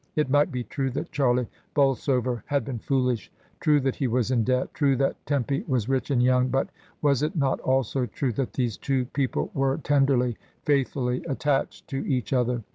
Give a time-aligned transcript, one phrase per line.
[0.15, 1.45] It might be true that Charlie
[1.75, 6.09] Bolsover had been foolish, true that he was in debt, true that Tempy was rich
[6.09, 6.69] and young, but
[7.03, 12.33] was it not also true that these two people were tenderly, faithfully attached to each
[12.33, 12.63] other?